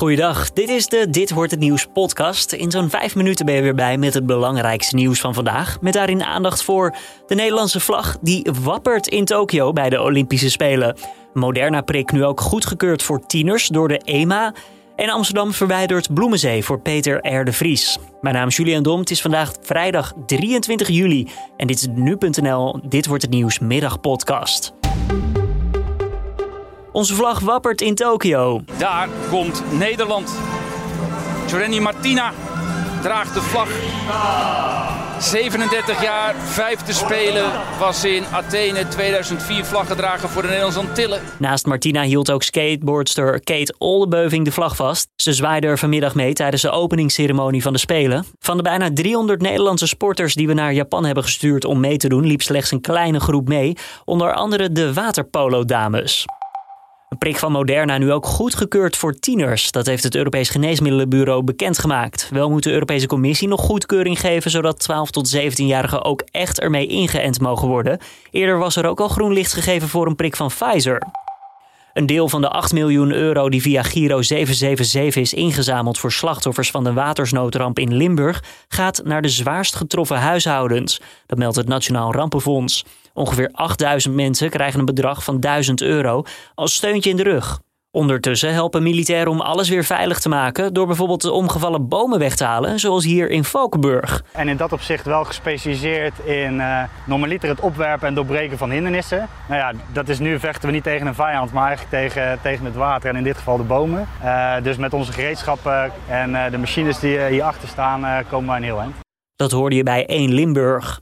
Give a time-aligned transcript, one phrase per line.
[0.00, 2.52] Goeiedag, dit is de Dit Wordt Het Nieuws podcast.
[2.52, 5.80] In zo'n vijf minuten ben je weer bij met het belangrijkste nieuws van vandaag.
[5.80, 10.96] Met daarin aandacht voor de Nederlandse vlag die wappert in Tokio bij de Olympische Spelen.
[11.34, 14.54] Moderna prik nu ook goedgekeurd voor tieners door de EMA.
[14.96, 17.44] En Amsterdam verwijdert Bloemenzee voor Peter R.
[17.44, 17.98] de Vries.
[18.20, 19.00] Mijn naam is Julian Dom.
[19.00, 21.28] Het is vandaag vrijdag 23 juli.
[21.56, 24.79] En dit is nu.nl Dit Wordt Het Nieuws middagpodcast.
[26.92, 28.60] Onze vlag wappert in Tokio.
[28.78, 30.38] Daar komt Nederland.
[31.46, 32.32] Jorenny Martina
[33.02, 33.68] draagt de vlag.
[35.20, 41.20] 37 jaar, vijfde spelen, was in Athene 2004 vlaggedrager voor de Nederlandse Antillen.
[41.38, 45.08] Naast Martina hield ook skateboardster Kate Oldebeuving de vlag vast.
[45.16, 48.24] Ze zwaaide er vanmiddag mee tijdens de openingsceremonie van de Spelen.
[48.38, 52.08] Van de bijna 300 Nederlandse sporters die we naar Japan hebben gestuurd om mee te
[52.08, 53.76] doen, liep slechts een kleine groep mee.
[54.04, 56.26] Onder andere de waterpolo-dames.
[57.10, 59.70] Een prik van Moderna nu ook goedgekeurd voor tieners.
[59.70, 62.28] Dat heeft het Europees Geneesmiddelenbureau bekendgemaakt.
[62.32, 66.86] Wel moet de Europese Commissie nog goedkeuring geven, zodat 12 tot 17-jarigen ook echt ermee
[66.86, 67.98] ingeënt mogen worden.
[68.30, 71.02] Eerder was er ook al groen licht gegeven voor een prik van Pfizer.
[71.92, 76.70] Een deel van de 8 miljoen euro die via Giro 777 is ingezameld voor slachtoffers
[76.70, 81.00] van de watersnoodramp in Limburg gaat naar de zwaarst getroffen huishoudens.
[81.26, 82.84] Dat meldt het Nationaal Rampenfonds.
[83.20, 86.22] Ongeveer 8000 mensen krijgen een bedrag van 1000 euro
[86.54, 87.60] als steuntje in de rug.
[87.90, 92.36] Ondertussen helpen militairen om alles weer veilig te maken door bijvoorbeeld de omgevallen bomen weg
[92.36, 94.24] te halen, zoals hier in Valkenburg.
[94.32, 99.28] En in dat opzicht wel gespecialiseerd in uh, normaliter het opwerpen en doorbreken van hindernissen.
[99.48, 102.64] Nou ja, dat is nu vechten we niet tegen een vijand, maar eigenlijk tegen, tegen
[102.64, 104.08] het water en in dit geval de bomen.
[104.24, 108.62] Uh, dus met onze gereedschappen en uh, de machines die hierachter staan komen we een
[108.62, 108.94] heel eind.
[109.36, 110.98] Dat hoorde je bij 1 Limburg.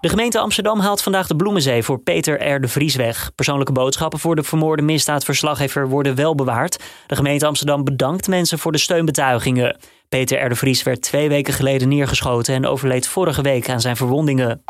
[0.00, 2.60] De gemeente Amsterdam haalt vandaag de Bloemenzee voor Peter R.
[2.60, 3.30] de Vries weg.
[3.34, 6.84] Persoonlijke boodschappen voor de vermoorde misdaadverslaggever worden wel bewaard.
[7.06, 9.76] De gemeente Amsterdam bedankt mensen voor de steunbetuigingen.
[10.08, 10.48] Peter R.
[10.48, 14.62] de Vries werd twee weken geleden neergeschoten en overleed vorige week aan zijn verwondingen.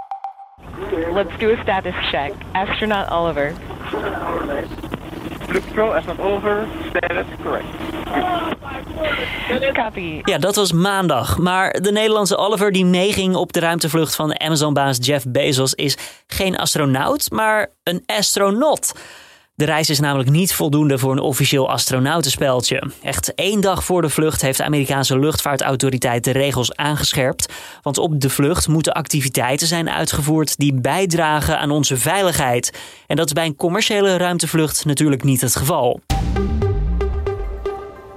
[1.12, 2.32] Let's do a status check.
[2.52, 3.52] Astronaut Oliver.
[5.74, 8.57] Pro, astronaut Oliver, status correct.
[10.22, 11.38] Ja, dat was maandag.
[11.38, 16.56] Maar de Nederlandse Oliver die meeging op de ruimtevlucht van Amazon-baas Jeff Bezos is geen
[16.56, 18.92] astronaut, maar een astronaut.
[19.58, 22.90] De reis is namelijk niet voldoende voor een officieel astronautenspeltje.
[23.02, 27.52] Echt één dag voor de vlucht heeft de Amerikaanse luchtvaartautoriteit de regels aangescherpt.
[27.82, 32.78] Want op de vlucht moeten activiteiten zijn uitgevoerd die bijdragen aan onze veiligheid.
[33.06, 36.00] En dat is bij een commerciële ruimtevlucht natuurlijk niet het geval.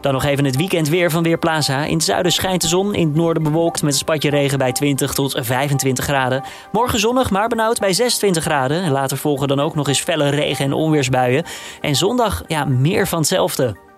[0.02, 1.86] Dan nog even het weekend weer van Weerplaza.
[1.86, 4.72] In het zuiden schijnt de zon, in het noorden bewolkt met een spatje regen bij
[4.72, 6.44] 20 tot 25 graden.
[6.72, 8.84] Morgen zonnig, maar benauwd bij 26 graden.
[8.84, 11.46] En later volgen dan ook nog eens felle regen- en onweersbuien.
[11.82, 13.90] En zondag, ja, meer van hetzelfde.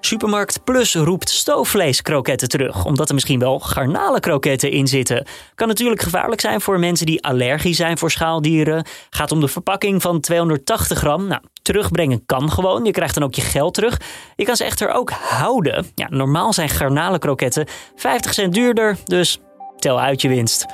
[0.00, 5.26] Supermarkt Plus roept stoofvleeskroketten terug, omdat er misschien wel garnalenkroketten in zitten.
[5.54, 8.86] Kan natuurlijk gevaarlijk zijn voor mensen die allergisch zijn voor schaaldieren.
[9.10, 11.26] Gaat om de verpakking van 280 gram.
[11.26, 12.84] Nou, terugbrengen kan gewoon.
[12.84, 14.00] Je krijgt dan ook je geld terug.
[14.36, 15.86] Je kan ze echter ook houden.
[15.94, 19.40] Ja, normaal zijn garnalenkroketten 50 cent duurder, dus
[19.78, 20.66] tel uit je winst.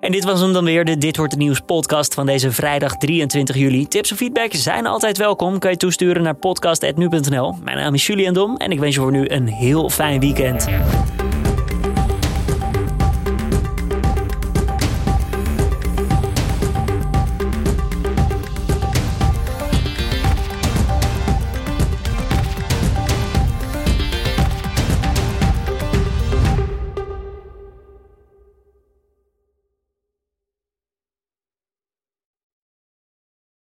[0.00, 2.96] En dit was hem dan weer, de Dit Wordt Het Nieuws podcast van deze vrijdag
[2.96, 3.88] 23 juli.
[3.88, 5.58] Tips of feedback zijn altijd welkom.
[5.58, 7.54] Kan je toesturen naar podcast.nu.nl.
[7.62, 10.68] Mijn naam is Julian Dom en ik wens je voor nu een heel fijn weekend.